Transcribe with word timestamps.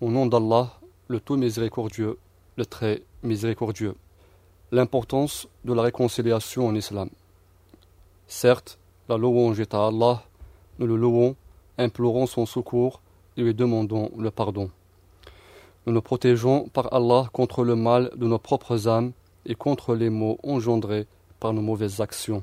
Au 0.00 0.10
nom 0.10 0.26
d'Allah, 0.26 0.72
le 1.06 1.20
tout 1.20 1.36
miséricordieux, 1.36 2.18
le 2.56 2.66
très 2.66 3.02
miséricordieux. 3.22 3.94
L'importance 4.72 5.46
de 5.64 5.72
la 5.72 5.82
réconciliation 5.82 6.66
en 6.66 6.74
islam. 6.74 7.10
Certes, 8.26 8.78
la 9.08 9.16
louange 9.16 9.60
est 9.60 9.74
à 9.74 9.86
Allah, 9.86 10.24
nous 10.78 10.86
le 10.86 10.96
louons, 10.96 11.36
implorons 11.78 12.26
son 12.26 12.44
secours 12.44 13.00
et 13.36 13.42
lui 13.42 13.54
demandons 13.54 14.10
le 14.18 14.30
pardon. 14.30 14.70
Nous 15.86 15.92
nous 15.92 16.02
protégeons 16.02 16.68
par 16.72 16.92
Allah 16.92 17.28
contre 17.32 17.62
le 17.62 17.76
mal 17.76 18.10
de 18.16 18.26
nos 18.26 18.38
propres 18.38 18.88
âmes 18.88 19.12
et 19.46 19.54
contre 19.54 19.94
les 19.94 20.10
maux 20.10 20.38
engendrés 20.42 21.06
par 21.38 21.52
nos 21.52 21.62
mauvaises 21.62 22.00
actions. 22.00 22.42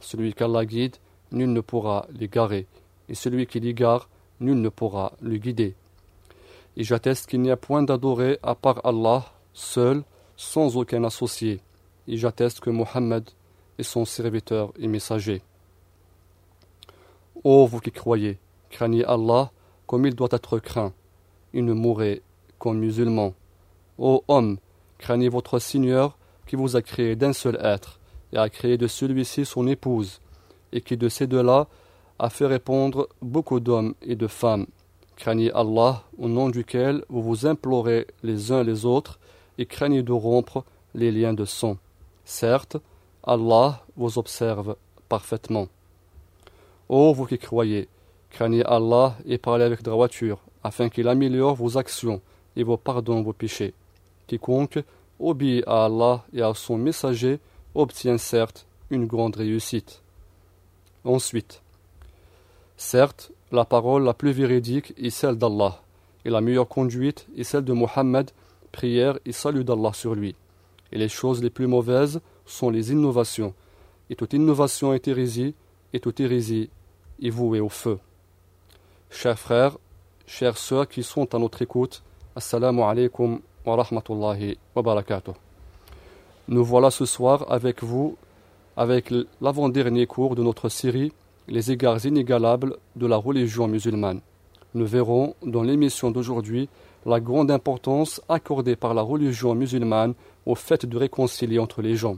Celui 0.00 0.34
qu'Allah 0.34 0.66
guide, 0.66 0.96
nul 1.32 1.52
ne 1.52 1.60
pourra 1.60 2.06
l'égarer, 2.12 2.66
et 3.08 3.14
celui 3.14 3.46
qui 3.46 3.58
l'égare, 3.58 4.08
nul 4.40 4.60
ne 4.60 4.68
pourra 4.68 5.12
le 5.20 5.36
guider. 5.36 5.74
Et 6.76 6.84
j'atteste 6.84 7.28
qu'il 7.28 7.40
n'y 7.40 7.50
a 7.50 7.56
point 7.56 7.82
d'adoré 7.82 8.38
à 8.42 8.54
part 8.54 8.80
Allah, 8.84 9.24
seul, 9.52 10.02
sans 10.36 10.76
aucun 10.76 11.04
associé. 11.04 11.60
Et 12.08 12.16
j'atteste 12.16 12.60
que 12.60 12.70
Mohammed 12.70 13.28
est 13.78 13.84
son 13.84 14.04
serviteur 14.04 14.72
et 14.78 14.88
messager. 14.88 15.42
Ô 17.42 17.66
vous 17.66 17.80
qui 17.80 17.92
croyez, 17.92 18.38
craignez 18.70 19.04
Allah 19.04 19.50
comme 19.86 20.06
il 20.06 20.14
doit 20.14 20.28
être 20.32 20.58
craint, 20.58 20.92
et 21.52 21.62
ne 21.62 21.72
mourrez 21.72 22.22
comme 22.58 22.78
musulmans. 22.78 23.34
Ô 23.98 24.24
homme, 24.28 24.58
craignez 24.98 25.28
votre 25.28 25.58
Seigneur 25.58 26.16
qui 26.46 26.56
vous 26.56 26.76
a 26.76 26.82
créé 26.82 27.16
d'un 27.16 27.32
seul 27.32 27.58
être, 27.62 28.00
et 28.32 28.38
a 28.38 28.48
créé 28.48 28.78
de 28.78 28.86
celui-ci 28.86 29.44
son 29.44 29.66
épouse, 29.66 30.20
et 30.72 30.80
qui 30.80 30.96
de 30.96 31.08
ces 31.08 31.26
deux-là 31.26 31.68
a 32.18 32.30
fait 32.30 32.46
répondre 32.46 33.08
beaucoup 33.22 33.60
d'hommes 33.60 33.94
et 34.02 34.16
de 34.16 34.26
femmes. 34.26 34.66
Craignez 35.16 35.50
Allah, 35.52 36.02
au 36.18 36.28
nom 36.28 36.48
duquel 36.48 37.04
vous 37.08 37.22
vous 37.22 37.46
implorez 37.46 38.06
les 38.22 38.52
uns 38.52 38.62
les 38.62 38.84
autres, 38.84 39.18
et 39.58 39.66
craignez 39.66 40.02
de 40.02 40.12
rompre 40.12 40.64
les 40.94 41.12
liens 41.12 41.34
de 41.34 41.44
sang. 41.44 41.76
Certes, 42.24 42.76
Allah 43.22 43.84
vous 43.96 44.18
observe 44.18 44.76
parfaitement. 45.08 45.68
Ô 46.88 47.12
vous 47.12 47.26
qui 47.26 47.38
croyez, 47.38 47.88
craignez 48.30 48.64
Allah 48.64 49.16
et 49.26 49.38
parlez 49.38 49.64
avec 49.64 49.82
droiture, 49.82 50.40
afin 50.62 50.88
qu'il 50.88 51.08
améliore 51.08 51.54
vos 51.54 51.78
actions 51.78 52.20
et 52.56 52.64
vous 52.64 52.76
pardonne 52.76 53.22
vos 53.22 53.32
péchés. 53.32 53.74
Quiconque 54.26 54.82
obéit 55.20 55.64
à 55.66 55.86
Allah 55.86 56.24
et 56.32 56.42
à 56.42 56.52
son 56.54 56.76
messager 56.76 57.38
obtient 57.74 58.18
certes 58.18 58.66
une 58.90 59.06
grande 59.06 59.36
réussite. 59.36 60.02
Ensuite, 61.04 61.62
certes, 62.76 63.32
la 63.52 63.64
parole 63.64 64.04
la 64.04 64.14
plus 64.14 64.32
véridique 64.32 64.94
est 64.96 65.10
celle 65.10 65.36
d'Allah, 65.36 65.80
et 66.24 66.30
la 66.30 66.40
meilleure 66.40 66.68
conduite 66.68 67.26
est 67.36 67.44
celle 67.44 67.64
de 67.64 67.72
Mohammed, 67.72 68.30
prière 68.72 69.18
et 69.24 69.32
salut 69.32 69.64
d'Allah 69.64 69.92
sur 69.92 70.14
lui. 70.14 70.34
Et 70.92 70.98
les 70.98 71.08
choses 71.08 71.42
les 71.42 71.50
plus 71.50 71.66
mauvaises 71.66 72.20
sont 72.46 72.70
les 72.70 72.92
innovations, 72.92 73.54
et 74.10 74.16
toute 74.16 74.32
innovation 74.32 74.92
est 74.92 75.06
hérésie, 75.08 75.54
et 75.92 76.00
toute 76.00 76.20
hérésie 76.20 76.70
est 77.22 77.30
vouée 77.30 77.60
au 77.60 77.68
feu. 77.68 77.98
Chers 79.10 79.38
frères, 79.38 79.78
chères 80.26 80.58
sœurs 80.58 80.88
qui 80.88 81.02
sont 81.02 81.34
à 81.34 81.38
notre 81.38 81.62
écoute, 81.62 82.02
Assalamu 82.34 82.82
alaikum 82.82 83.40
wa 83.64 83.76
rahmatullahi 83.76 84.58
wa 84.74 84.82
barakatuh. 84.82 85.32
Nous 86.48 86.64
voilà 86.64 86.90
ce 86.90 87.06
soir 87.06 87.46
avec 87.48 87.82
vous, 87.82 88.16
avec 88.76 89.12
l'avant-dernier 89.40 90.06
cours 90.06 90.34
de 90.34 90.42
notre 90.42 90.68
série 90.68 91.12
Les 91.46 91.70
égards 91.70 92.04
inégalables 92.06 92.76
de 92.96 93.06
la 93.06 93.16
religion 93.16 93.68
musulmane. 93.68 94.20
Nous 94.74 94.86
verrons 94.86 95.34
dans 95.44 95.62
l'émission 95.62 96.10
d'aujourd'hui 96.10 96.68
la 97.04 97.20
grande 97.20 97.50
importance 97.50 98.22
accordée 98.30 98.76
par 98.76 98.94
la 98.94 99.02
religion 99.02 99.54
musulmane 99.54 100.14
au 100.46 100.54
fait 100.54 100.86
de 100.86 100.96
réconcilier 100.96 101.58
entre 101.58 101.82
les 101.82 101.96
gens. 101.96 102.16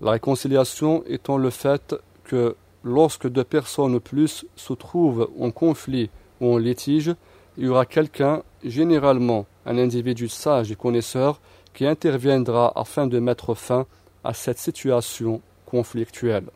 La 0.00 0.12
réconciliation 0.12 1.04
étant 1.06 1.36
le 1.36 1.50
fait 1.50 1.94
que 2.24 2.56
lorsque 2.82 3.28
deux 3.28 3.44
personnes 3.44 3.94
ou 3.94 4.00
plus 4.00 4.46
se 4.56 4.72
trouvent 4.72 5.28
en 5.38 5.50
conflit 5.50 6.08
ou 6.40 6.54
en 6.54 6.58
litige, 6.58 7.14
il 7.58 7.66
y 7.66 7.68
aura 7.68 7.84
quelqu'un, 7.84 8.42
généralement 8.64 9.44
un 9.66 9.76
individu 9.76 10.28
sage 10.28 10.72
et 10.72 10.76
connaisseur, 10.76 11.38
qui 11.74 11.86
interviendra 11.86 12.72
afin 12.74 13.06
de 13.06 13.18
mettre 13.18 13.54
fin 13.54 13.84
à 14.24 14.32
cette 14.32 14.58
situation 14.58 15.42
conflictuelle. 15.66 16.46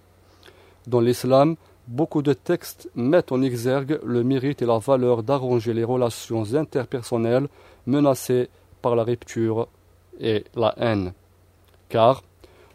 Dans 0.87 1.01
l'islam, 1.01 1.57
beaucoup 1.87 2.23
de 2.23 2.33
textes 2.33 2.91
mettent 2.95 3.33
en 3.33 3.43
exergue 3.43 3.99
le 4.05 4.23
mérite 4.23 4.63
et 4.63 4.67
la 4.67 4.79
valeur 4.79 5.23
d'arranger 5.23 5.73
les 5.73 5.85
relations 5.85 6.55
interpersonnelles 6.55 7.49
menacées 7.87 8.49
par 8.83 8.97
la 8.97 9.05
rupture 9.05 9.69
et 10.21 10.45
la 10.55 10.75
haine. 10.77 11.13
Car 11.89 12.23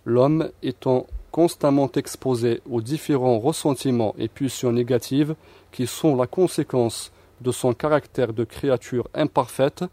l'homme 0.05 0.49
étant 0.63 1.07
constamment 1.31 1.91
exposé 1.91 2.61
aux 2.69 2.81
différents 2.81 3.39
ressentiments 3.39 4.15
et 4.17 4.27
pulsions 4.27 4.71
négatives 4.71 5.35
qui 5.71 5.85
sont 5.85 6.15
la 6.15 6.27
conséquence 6.27 7.11
de 7.41 7.51
son 7.51 7.73
caractère 7.73 8.33
de 8.33 8.43
créature 8.43 9.07
imparfaite, 9.13 9.83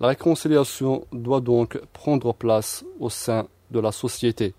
la 0.00 0.08
réconciliation 0.08 1.04
doit 1.12 1.40
donc 1.40 1.78
prendre 1.92 2.32
place 2.32 2.84
au 3.00 3.10
sein 3.10 3.46
de 3.70 3.80
la 3.80 3.92
société. 3.92 4.54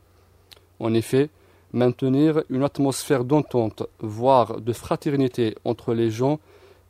En 0.79 0.93
effet, 0.93 1.29
maintenir 1.75 2.41
une 2.49 2.63
atmosphère 2.63 3.25
d'entente, 3.25 3.83
voire 3.99 4.61
de 4.61 4.73
fraternité 4.73 5.55
entre 5.65 5.93
les 5.93 6.09
gens 6.09 6.39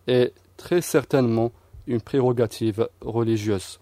est 0.08 0.32
très 0.58 0.82
certainement 0.82 1.52
une 1.88 2.00
prérogative 2.00 2.88
religieuse. 3.02 3.80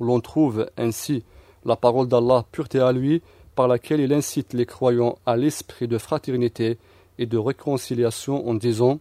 L'on 0.00 0.20
trouve 0.20 0.68
ainsi 0.76 1.24
la 1.64 1.76
parole 1.76 2.08
d'Allah 2.08 2.44
pureté 2.50 2.80
à 2.80 2.92
lui, 2.92 3.22
par 3.54 3.68
laquelle 3.68 4.00
il 4.00 4.12
incite 4.12 4.52
les 4.54 4.66
croyants 4.66 5.18
à 5.26 5.36
l'esprit 5.36 5.88
de 5.88 5.98
fraternité 5.98 6.78
et 7.18 7.26
de 7.26 7.38
réconciliation 7.38 8.48
en 8.48 8.54
disant 8.54 8.98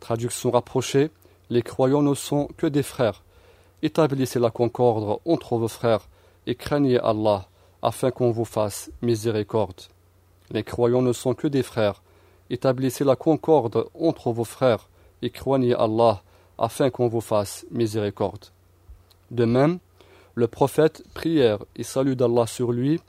Traduction 0.00 0.50
rapprochée 0.50 1.10
Les 1.54 1.62
croyants 1.62 2.02
ne 2.02 2.14
sont 2.14 2.48
que 2.56 2.66
des 2.66 2.82
frères. 2.82 3.22
Établissez 3.80 4.40
la 4.40 4.50
concorde 4.50 5.20
entre 5.24 5.56
vos 5.56 5.68
frères 5.68 6.08
et 6.48 6.56
craignez 6.56 6.98
Allah 6.98 7.46
afin 7.80 8.10
qu'on 8.10 8.32
vous 8.32 8.44
fasse 8.44 8.90
miséricorde. 9.02 9.82
Les 10.50 10.64
croyants 10.64 11.00
ne 11.00 11.12
sont 11.12 11.34
que 11.34 11.46
des 11.46 11.62
frères. 11.62 12.02
Établissez 12.50 13.04
la 13.04 13.14
concorde 13.14 13.86
entre 13.96 14.32
vos 14.32 14.42
frères 14.42 14.88
et 15.22 15.30
craignez 15.30 15.76
Allah 15.76 16.24
afin 16.58 16.90
qu'on 16.90 17.06
vous 17.06 17.20
fasse 17.20 17.66
miséricorde. 17.70 18.46
De 19.30 19.44
même, 19.44 19.78
le 20.34 20.48
prophète, 20.48 21.04
prière 21.14 21.60
et 21.76 21.84
salut 21.84 22.16
d'Allah 22.16 22.48
sur 22.48 22.72
lui, 22.72 23.00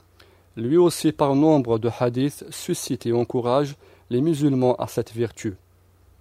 lui 0.54 0.76
aussi 0.76 1.10
par 1.10 1.34
nombre 1.34 1.80
de 1.80 1.90
hadiths 1.98 2.44
suscite 2.50 3.06
et 3.06 3.12
encourage 3.12 3.74
les 4.08 4.20
musulmans 4.20 4.76
à 4.76 4.86
cette 4.86 5.12
vertu. 5.12 5.56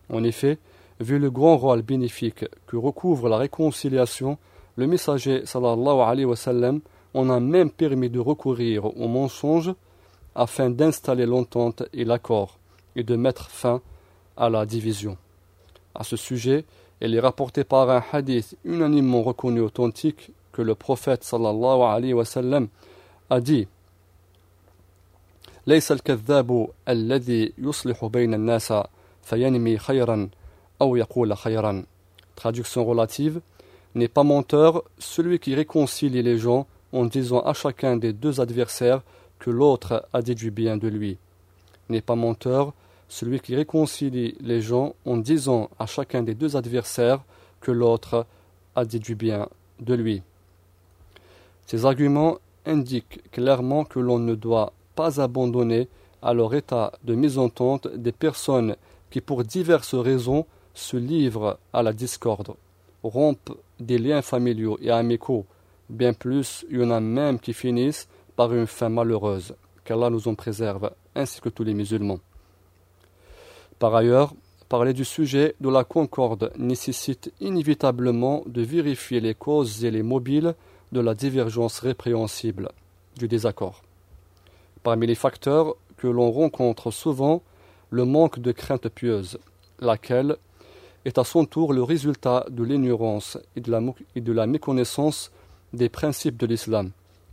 En 0.10 0.24
effet, 0.24 0.58
vu 1.01 1.19
le 1.19 1.31
grand 1.31 1.57
rôle 1.57 1.83
bénéfique 1.83 2.45
que 2.67 2.77
recouvre 2.77 3.29
la 3.29 3.39
réconciliation, 3.39 4.39
le 4.77 4.87
messager 4.87 5.47
sallallahu 5.47 6.01
alayhi 6.01 6.27
wa 6.27 6.37
sallam 6.37 6.81
en 7.15 7.31
a 7.31 7.41
même 7.41 7.71
permis 7.71 8.11
de 8.11 8.21
recourir 8.21 8.85
au 8.85 9.09
mensonge 9.09 9.73
afin 10.35 10.71
d'installer 10.71 11.27
l'entente 11.27 11.83
et 11.93 12.05
l'accord 12.05 12.59
et 12.97 13.03
de 13.03 13.17
mettre 13.17 13.51
fin 13.51 13.81
à 14.37 14.49
la 14.49 14.67
division. 14.67 15.17
À 15.95 16.05
ce 16.05 16.17
sujet, 16.17 16.65
il 17.01 17.15
est 17.15 17.21
rapporté 17.21 17.65
par 17.65 17.91
un 17.91 18.03
hadith 18.13 18.57
unanimement 18.65 19.23
reconnu 19.23 19.61
authentique 19.61 20.33
que 20.53 20.63
le 20.63 20.75
prophète 20.75 21.25
sallallahu 21.25 21.83
alayhi 21.83 22.15
wa 22.15 22.25
sallam 22.25 22.69
a 23.31 23.41
dit 23.41 23.67
ليس 25.67 25.93
الكذاب 25.93 26.69
الذي 26.89 27.53
يصلح 27.59 28.05
بين 28.05 28.35
الناس 28.35 28.73
فينمي 29.23 29.79
خيرا 29.79 29.79
أو 29.79 29.79
يقول 29.79 29.79
خيرا 29.79 30.31
Traduction 32.36 32.86
relative 32.86 33.42
N'est 33.96 34.08
pas 34.10 34.24
menteur 34.24 34.84
celui 34.98 35.40
qui 35.40 35.56
réconcilie 35.56 36.22
les 36.22 36.38
gens 36.38 36.68
en 36.92 37.06
disant 37.06 37.40
à 37.42 37.54
chacun 37.54 37.96
des 37.96 38.12
deux 38.12 38.42
adversaires 38.42 39.02
que 39.40 39.50
l'autre 39.50 40.06
a 40.12 40.22
dit 40.22 40.36
du 40.36 40.52
bien 40.52 40.76
de 40.76 40.90
lui. 40.90 41.18
N'est 41.88 42.02
pas 42.02 42.16
menteur 42.16 42.74
celui 43.08 43.40
qui 43.40 43.56
réconcilie 43.56 44.36
les 44.42 44.62
gens 44.62 44.96
en 45.06 45.18
disant 45.18 45.70
à 45.80 45.86
chacun 45.86 46.24
des 46.24 46.34
deux 46.34 46.58
adversaires 46.58 47.24
que 47.62 47.72
l'autre 47.72 48.26
a 48.76 48.84
dit 48.84 49.00
du 49.00 49.16
bien 49.16 49.48
de 49.80 49.94
lui. 49.94 50.24
Ces 51.68 51.86
arguments 51.86 52.38
indiquent 52.66 53.32
clairement 53.32 53.86
que 53.86 54.00
l'on 54.00 54.20
ne 54.20 54.36
doit 54.36 54.74
pas 54.96 55.22
abandonner 55.22 55.88
à 56.22 56.34
leur 56.34 56.54
état 56.54 56.92
de 57.04 57.16
mésentente 57.16 57.88
des 57.88 58.12
personnes 58.12 58.76
qui, 59.10 59.22
pour 59.22 59.44
diverses 59.44 59.96
raisons, 59.96 60.46
se 60.76 60.98
livrent 60.98 61.58
à 61.74 61.82
la 61.82 61.94
discorde, 61.94 62.54
rompent 63.04 63.58
des 63.80 63.98
liens 63.98 64.22
familiaux 64.22 64.78
et 64.82 64.92
amicaux. 64.92 65.46
Bien 65.90 66.14
plus, 66.14 66.66
il 66.70 66.82
y 66.82 66.84
en 66.84 66.92
a 66.92 67.00
même 67.00 67.40
qui 67.40 67.54
finissent 67.54 68.08
par 68.36 68.54
une 68.54 68.68
fin 68.68 68.90
malheureuse, 68.90 69.56
qu'Allah 69.84 70.10
nous 70.10 70.28
en 70.28 70.36
préserve, 70.36 70.92
ainsi 71.16 71.42
que 71.42 71.50
tous 71.50 71.64
les 71.64 71.74
musulmans. 71.74 72.20
Par 73.80 73.96
ailleurs, 73.96 74.34
parler 74.70 74.94
du 74.94 75.06
sujet 75.06 75.56
de 75.60 75.70
la 75.70 75.84
concorde 75.84 76.52
nécessite 76.58 77.32
inévitablement 77.40 78.44
de 78.46 78.62
vérifier 78.62 79.20
les 79.20 79.34
causes 79.36 79.86
et 79.86 79.92
les 79.92 80.04
mobiles 80.04 80.56
de 80.92 81.00
la 81.00 81.14
divergence 81.14 81.80
répréhensible, 81.80 82.70
du 83.18 83.28
désaccord. 83.28 83.84
Parmi 84.84 85.08
les 85.08 85.16
facteurs 85.16 85.76
que 85.98 86.08
l'on 86.08 86.32
rencontre 86.32 86.92
souvent, 86.92 87.42
le 87.90 88.06
manque 88.06 88.40
de 88.40 88.52
crainte 88.52 88.90
pieuse, 88.90 89.40
laquelle 89.80 90.38
est 91.06 91.18
à 91.18 91.24
son 91.24 91.46
tour 91.46 91.72
le 91.72 91.84
résultat 91.84 92.46
de 92.50 92.64
l'ignorance 92.64 93.38
et, 93.56 93.62
de 93.62 94.32
la 94.34 94.48
méconnaissance 94.48 95.32
des 95.72 95.90
principes 95.90 96.38
de 96.38 96.48
l'islam. 96.48 96.92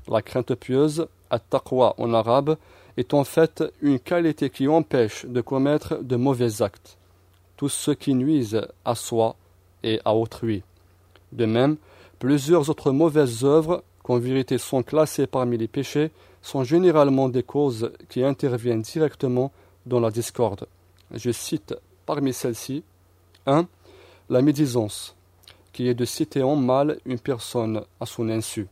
La 0.09 0.21
crainte 0.21 0.55
pieuse, 0.55 1.07
at-taqwa 1.31 1.95
en 1.99 2.13
arabe, 2.13 2.57
est 2.97 3.15
en 3.15 3.25
fait 3.25 3.65
une 3.81 3.99
qualité 3.99 4.51
qui 4.51 4.69
empêche 4.69 5.25
de 5.25 5.41
commettre 5.41 6.03
de 6.03 6.17
mauvais 6.17 6.61
actes, 6.61 6.99
tout 7.57 7.71
ce 7.71 7.91
qui 7.91 8.15
nuisent 8.15 8.67
à 8.85 8.95
soi 8.95 9.37
et 9.83 10.01
à 10.05 10.15
autrui. 10.15 10.63
De 11.33 11.47
même, 11.47 11.77
plusieurs 12.19 12.69
autres 12.69 12.93
mauvaises 12.93 13.45
œuvres, 13.45 13.83
qu'en 14.03 14.19
vérité 14.19 14.59
sont 14.59 14.83
classées 14.83 15.27
parmi 15.27 15.57
les 15.57 15.69
péchés, 15.69 16.11
sont 16.43 16.65
généralement 16.65 17.29
des 17.29 17.45
causes 17.45 17.93
qui 18.09 18.23
interviennent 18.23 18.83
directement 18.83 19.53
dans 19.87 20.01
la 20.01 20.11
discorde. 20.11 20.67
Je 21.13 21.31
cite 21.31 21.75
parmi 22.05 22.33
celles-ci 22.33 22.83
1. 23.46 23.68
La 24.30 24.42
médisance, 24.42 25.16
qui 25.74 25.88
est 25.88 25.94
de 25.94 26.06
citer 26.06 26.44
en 26.44 26.56
mal 26.56 27.00
une 27.06 27.20
personne 27.20 27.84
à 28.00 28.06
son 28.06 28.30
insu. 28.30 28.68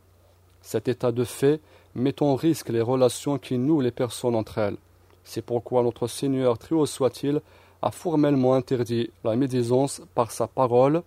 Cet 0.62 0.88
état 0.88 1.12
de 1.12 1.24
fait 1.24 1.60
met 1.94 2.22
en 2.22 2.34
risque 2.34 2.68
les 2.68 2.80
relations 2.80 3.38
qui 3.38 3.58
nouent 3.58 3.80
les 3.80 3.90
personnes 3.90 4.34
entre 4.34 4.58
elles. 4.58 4.76
C'est 5.24 5.42
pourquoi 5.42 5.82
notre 5.82 6.06
Seigneur, 6.08 6.58
très 6.58 6.74
haut 6.74 6.86
soit-il, 6.86 7.40
a 7.82 7.90
formellement 7.90 8.54
interdit 8.54 9.10
la 9.24 9.36
médisance 9.36 10.02
par 10.14 10.30
sa 10.30 10.46
parole. 10.46 11.02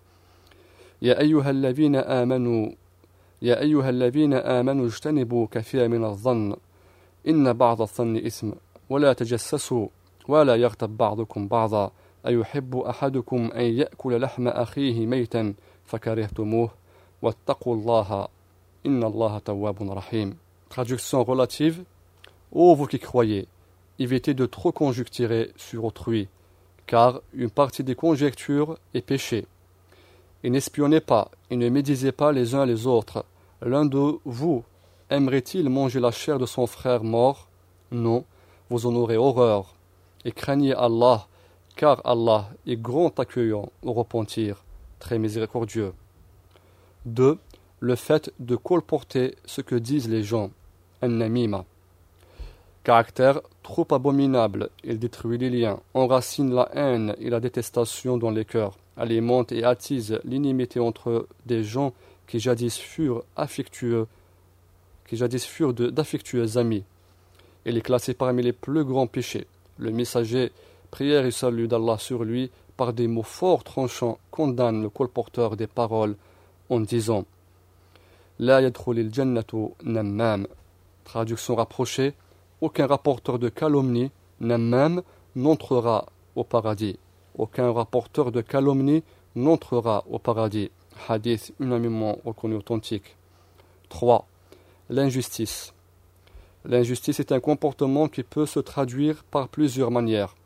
يا 1.02 1.20
أيها 1.20 1.50
الذين 1.50 1.96
آمنوا 1.96 2.72
يا 3.42 3.62
أيها 3.62 3.90
الذين 3.90 4.34
آمنوا 4.34 4.86
اجتنبوا 4.86 5.48
كثيرا 5.52 5.88
من 5.88 6.04
الظن 6.04 6.56
إن 7.28 7.54
بعض 7.54 7.82
الظن 7.82 8.18
إثم 8.18 8.52
ولا 8.90 9.14
تجسسوا 9.14 9.88
ولا 10.28 10.56
يغتب 10.56 10.98
بعضكم 10.98 11.48
بعضا 11.48 11.92
أيحب 12.28 12.78
أحدكم 12.78 13.52
أن 13.56 13.62
يأكل 13.62 14.22
لحم 14.22 14.48
أخيه 14.48 15.06
ميتا 15.06 15.54
فكرهتموه 15.86 16.70
واتقوا 17.22 17.76
الله 17.76 18.28
إن 18.86 19.04
الله 19.04 19.40
تواب 19.40 19.92
رحيم 19.92 20.38
Traduction 20.70 21.24
relative 21.24 21.84
Ô 22.52 22.76
vous 22.76 22.88
qui 22.88 23.00
croyez, 23.00 23.48
évitez 24.00 24.34
de 24.34 24.46
trop 24.48 24.72
conjecturer 24.72 25.52
sur 25.56 25.86
autrui, 25.86 26.28
car 26.88 27.22
une 27.34 27.52
partie 27.52 27.84
des 27.84 27.94
conjectures 27.94 28.80
est 28.96 29.02
péché. 29.02 29.46
Et 30.44 30.50
n'espionnez 30.50 31.00
pas, 31.00 31.30
et 31.52 31.56
ne 31.56 31.70
médisez 31.70 32.12
pas 32.12 32.32
les 32.32 32.56
uns 32.56 32.66
les 32.66 32.88
autres. 32.88 33.24
L'un 33.62 33.86
de 33.86 34.18
vous 34.26 34.64
aimerait-il 35.12 35.70
manger 35.70 36.00
la 36.00 36.12
chair 36.12 36.40
de 36.40 36.48
son 36.48 36.66
frère 36.66 37.04
mort 37.04 37.50
Non, 37.92 38.26
vous 38.72 38.88
en 38.88 38.96
aurez 38.96 39.18
horreur. 39.18 39.76
Et 40.26 40.32
craignez 40.32 40.74
Allah, 40.74 41.28
car 41.77 42.01
Allah 42.05 42.51
est 42.67 42.77
grand 42.77 43.19
accueillant 43.19 43.71
au 43.83 43.93
repentir, 43.93 44.65
très 44.99 45.19
miséricordieux. 45.19 45.93
2. 47.07 47.39
Le 47.81 47.97
fait 47.97 48.33
de 48.39 48.57
colporter 48.57 49.35
ce 49.45 49.61
que 49.61 49.75
disent 49.75 50.09
les 50.09 50.23
gens. 50.23 50.51
An-Namima. 51.03 51.65
Caractère 52.83 53.41
trop 53.63 53.87
abominable, 53.91 54.71
il 54.85 54.99
détruit 54.99 55.39
les 55.39 55.51
liens, 55.51 55.81
enracine 55.95 56.55
la 56.55 56.69
haine 56.75 57.15
et 57.19 57.31
la 57.31 57.41
détestation 57.41 58.17
dans 58.19 58.31
les 58.31 58.45
cœurs, 58.45 58.77
alimente 58.97 59.53
et 59.53 59.65
attise 59.65 60.21
l'inimité 60.25 60.81
entre 60.81 61.27
des 61.47 61.65
gens 61.65 61.93
qui 62.27 62.41
jadis 62.41 62.77
furent 62.77 63.25
affectueux, 63.37 64.07
qui 65.07 65.17
jadis 65.17 65.45
furent 65.45 65.75
d'affectueux 65.75 66.59
amis. 66.59 66.85
Il 67.67 67.77
est 67.77 67.83
classé 67.83 68.15
parmi 68.15 68.43
les 68.43 68.53
plus 68.53 68.85
grands 68.85 69.07
péchés. 69.07 69.47
Le 69.79 69.91
messager 69.91 70.53
prière 70.95 71.27
et 71.27 71.33
salut 71.33 71.67
d'Allah 71.67 71.99
sur 71.99 72.23
lui, 72.23 72.53
par 72.77 72.93
des 72.93 73.09
mots 73.09 73.25
forts 73.25 73.65
tranchants, 73.65 74.17
condamne 74.31 74.81
le 74.81 74.89
colporteur 74.89 75.57
des 75.57 75.67
paroles 75.67 76.15
en 76.71 76.79
disant 76.79 77.25
La 78.39 78.63
yadkhulil 78.63 79.13
jannatu 79.13 79.71
nammam. 79.83 80.47
Traduction 81.03 81.57
rapprochée 81.57 82.15
Aucun 82.61 82.87
rapporteur 82.87 83.41
de 83.41 83.49
calomnie, 83.49 84.13
nammam, 84.39 85.03
n'entrera 85.35 86.07
au 86.37 86.45
paradis. 86.45 86.97
Aucun 87.37 87.73
rapporteur 87.73 88.31
de 88.31 88.41
calomnie 88.41 89.03
n'entrera 89.35 90.05
au 90.09 90.21
paradis. 90.21 90.71
Hadith 91.09 91.53
unanimement 91.59 92.19
reconnu 92.25 92.55
authentique. 92.55 93.17
3. 93.89 94.29
L'injustice. 94.91 95.75
L'injustice 96.65 97.19
est 97.19 97.33
un 97.33 97.41
comportement 97.41 98.07
qui 98.07 98.23
peut 98.23 98.47
se 98.47 98.61
traduire 98.61 99.25
par 99.25 99.49
plusieurs 99.49 99.91
manières. 99.91 100.37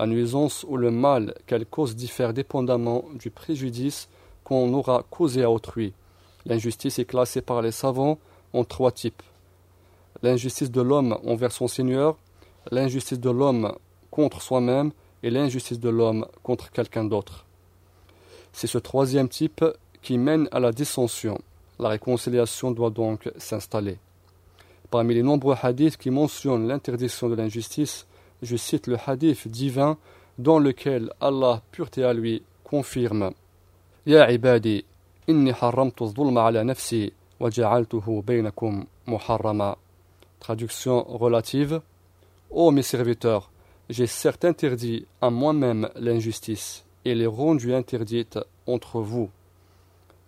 La 0.00 0.06
nuisance 0.06 0.64
ou 0.66 0.78
le 0.78 0.90
mal 0.90 1.34
qu'elle 1.46 1.66
cause 1.66 1.94
diffère 1.94 2.32
dépendamment 2.32 3.04
du 3.12 3.28
préjudice 3.28 4.08
qu'on 4.44 4.72
aura 4.72 5.04
causé 5.10 5.42
à 5.42 5.50
autrui. 5.50 5.92
L'injustice 6.46 6.98
est 6.98 7.04
classée 7.04 7.42
par 7.42 7.60
les 7.60 7.70
savants 7.70 8.18
en 8.54 8.64
trois 8.64 8.92
types. 8.92 9.22
L'injustice 10.22 10.70
de 10.70 10.80
l'homme 10.80 11.18
envers 11.26 11.52
son 11.52 11.68
Seigneur, 11.68 12.16
l'injustice 12.70 13.20
de 13.20 13.28
l'homme 13.28 13.74
contre 14.10 14.40
soi-même 14.40 14.92
et 15.22 15.28
l'injustice 15.28 15.78
de 15.78 15.90
l'homme 15.90 16.24
contre 16.42 16.70
quelqu'un 16.70 17.04
d'autre. 17.04 17.44
C'est 18.54 18.68
ce 18.68 18.78
troisième 18.78 19.28
type 19.28 19.62
qui 20.00 20.16
mène 20.16 20.48
à 20.50 20.60
la 20.60 20.72
dissension. 20.72 21.38
La 21.78 21.90
réconciliation 21.90 22.70
doit 22.70 22.88
donc 22.88 23.30
s'installer. 23.36 23.98
Parmi 24.90 25.12
les 25.12 25.22
nombreux 25.22 25.56
hadiths 25.60 25.98
qui 25.98 26.08
mentionnent 26.08 26.68
l'interdiction 26.68 27.28
de 27.28 27.34
l'injustice, 27.34 28.06
je 28.42 28.56
cite 28.56 28.86
le 28.86 28.96
hadith 29.06 29.48
divin 29.48 29.98
dans 30.38 30.58
lequel 30.58 31.12
Allah, 31.20 31.62
pureté 31.70 32.04
à 32.04 32.12
lui, 32.12 32.42
confirme 32.64 33.32
Ya 34.06 34.30
ibadi, 34.30 34.84
inni 35.28 35.52
haramtu 35.52 36.06
zulma 36.06 36.46
ala 36.46 36.64
nafsi 36.64 37.12
wa 37.38 37.50
ja'altuhu 37.50 38.22
baynakum 38.22 38.86
muharrama. 39.06 39.76
Traduction 40.38 41.02
relative 41.04 41.82
Ô 42.50 42.70
mes 42.70 42.82
serviteurs, 42.82 43.50
j'ai 43.90 44.06
certes 44.06 44.44
interdit 44.44 45.06
à 45.20 45.30
moi-même 45.30 45.90
l'injustice 45.96 46.84
et 47.04 47.14
l'ai 47.14 47.26
rendue 47.26 47.74
interdite 47.74 48.38
entre 48.66 49.00
vous. 49.00 49.30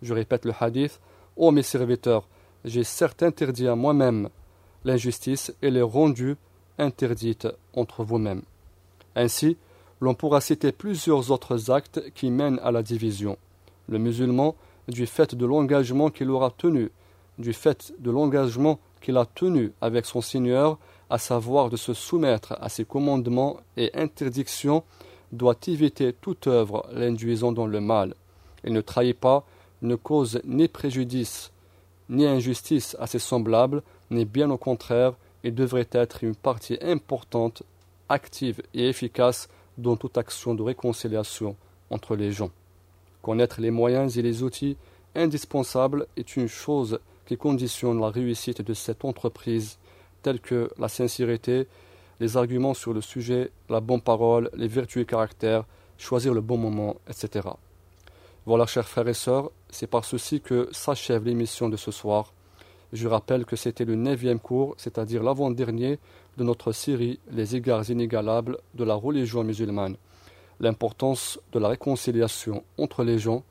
Je 0.01 0.13
répète 0.13 0.45
le 0.45 0.53
hadith 0.59 1.01
Ô 1.35 1.51
mes 1.51 1.63
serviteurs, 1.63 2.27
j'ai 2.63 2.83
certes 2.83 3.23
interdit 3.23 3.67
à 3.67 3.75
moi-même 3.75 4.29
l'injustice 4.85 5.53
et 5.61 5.71
l'ai 5.71 5.81
rendue 5.81 6.37
interdite 6.77 7.47
entre 7.73 8.03
vous-mêmes. 8.03 8.43
Ainsi, 9.15 9.57
l'on 10.01 10.15
pourra 10.15 10.41
citer 10.41 10.71
plusieurs 10.71 11.31
autres 11.31 11.71
actes 11.71 12.01
qui 12.13 12.29
mènent 12.29 12.59
à 12.63 12.71
la 12.71 12.83
division. 12.83 13.37
Le 13.87 13.99
musulman, 13.99 14.55
du 14.87 15.05
fait 15.05 15.35
de 15.35 15.45
l'engagement 15.45 16.09
qu'il 16.09 16.29
aura 16.29 16.51
tenu, 16.51 16.91
du 17.37 17.53
fait 17.53 17.93
de 17.99 18.11
l'engagement 18.11 18.79
qu'il 19.01 19.17
a 19.17 19.25
tenu 19.25 19.71
avec 19.81 20.05
son 20.05 20.21
Seigneur, 20.21 20.77
à 21.09 21.17
savoir 21.17 21.69
de 21.69 21.77
se 21.77 21.93
soumettre 21.93 22.57
à 22.59 22.69
ses 22.69 22.85
commandements 22.85 23.57
et 23.77 23.91
interdictions, 23.93 24.83
doit 25.31 25.55
éviter 25.67 26.13
toute 26.13 26.47
œuvre 26.47 26.87
l'induisant 26.91 27.51
dans 27.51 27.67
le 27.67 27.81
mal. 27.81 28.13
Il 28.63 28.73
ne 28.73 28.81
trahit 28.81 29.17
pas, 29.17 29.45
ne 29.81 29.95
cause 29.95 30.41
ni 30.45 30.67
préjudice, 30.67 31.51
ni 32.09 32.25
injustice 32.25 32.95
à 32.99 33.07
ses 33.07 33.19
semblables, 33.19 33.83
ni 34.11 34.25
bien 34.25 34.49
au 34.51 34.57
contraire, 34.57 35.13
il 35.43 35.53
devrait 35.53 35.89
être 35.91 36.23
une 36.23 36.35
partie 36.35 36.77
importante, 36.81 37.63
active 38.09 38.61
et 38.73 38.87
efficace 38.89 39.49
dans 39.77 39.95
toute 39.95 40.17
action 40.17 40.55
de 40.55 40.63
réconciliation 40.63 41.55
entre 41.89 42.15
les 42.15 42.31
gens. 42.31 42.51
Connaître 43.21 43.61
les 43.61 43.71
moyens 43.71 44.17
et 44.17 44.21
les 44.21 44.43
outils 44.43 44.77
indispensables 45.15 46.07
est 46.17 46.35
une 46.35 46.47
chose 46.47 46.99
qui 47.25 47.37
conditionne 47.37 47.99
la 47.99 48.09
réussite 48.09 48.61
de 48.61 48.73
cette 48.73 49.05
entreprise, 49.05 49.77
telle 50.21 50.39
que 50.39 50.69
la 50.77 50.89
sincérité, 50.89 51.67
les 52.19 52.37
arguments 52.37 52.73
sur 52.73 52.93
le 52.93 53.01
sujet, 53.01 53.51
la 53.69 53.79
bonne 53.79 54.01
parole, 54.01 54.49
les 54.53 54.67
vertus 54.67 55.03
et 55.03 55.05
caractères, 55.05 55.65
choisir 55.97 56.33
le 56.33 56.41
bon 56.41 56.57
moment, 56.57 56.95
etc. 57.07 57.47
Voilà, 58.45 58.65
chers 58.65 58.87
frères 58.87 59.07
et 59.07 59.13
sœurs, 59.13 59.51
c'est 59.69 59.87
par 59.87 60.03
ceci 60.03 60.41
que 60.41 60.67
s'achève 60.71 61.23
l'émission 61.23 61.69
de 61.69 61.77
ce 61.77 61.91
soir. 61.91 62.33
Je 62.93 63.07
rappelle 63.07 63.43
que 63.45 63.55
c'était 63.55 63.85
le 63.85 63.95
neuvième 63.95 64.39
cours, 64.39 64.75
c'est-à-dire 64.77 65.23
l'avant-dernier 65.23 65.97
de 66.37 66.43
notre 66.43 66.71
série 66.71 67.19
Les 67.31 67.55
égards 67.55 67.89
inégalables 67.89 68.59
de 68.75 68.83
la 68.83 68.93
religion 68.93 69.43
musulmane. 69.43 69.97
L'importance 70.59 71.39
de 71.53 71.57
la 71.57 71.69
réconciliation 71.69 72.63
entre 72.77 73.03
les 73.03 73.17
gens 73.17 73.43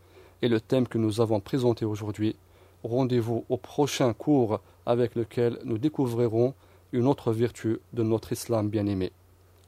est 0.42 0.48
le 0.48 0.60
thème 0.60 0.86
que 0.86 0.96
nous 0.96 1.20
avons 1.20 1.40
présenté 1.40 1.84
aujourd'hui. 1.84 2.36
rendez-vous 2.84 3.44
au 3.48 3.56
prochain 3.56 4.12
cours 4.12 4.60
avec 4.86 5.16
lequel 5.16 5.58
nous 5.64 5.78
découvrirons 5.78 6.54
une 6.92 7.08
autre 7.08 7.32
vertu 7.32 7.80
de 7.92 8.04
notre 8.04 8.30
islam 8.32 8.68
bien-aimé. 8.68 9.10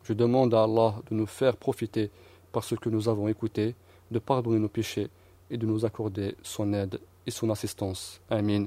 Je 0.05 0.13
demande 0.13 0.55
à 0.55 0.63
Allah 0.63 0.95
de 1.11 1.17
nous 1.17 1.27
faire 1.27 1.57
profiter 1.57 2.11
par 2.53 2.63
ce 2.63 2.77
que 2.77 2.91
nous 2.91 3.09
avons 3.09 3.27
écouté, 3.27 3.75
de 4.13 4.21
pardonner 4.21 4.61
nos 4.61 4.69
péchés 4.69 5.09
et 5.51 5.57
de 5.57 5.67
nous 5.67 5.85
accorder 5.85 6.37
son 6.45 6.73
aide 6.73 7.01
et 7.27 7.33
son 7.33 7.51
assistance. 7.51 8.21
Amin. 8.31 8.67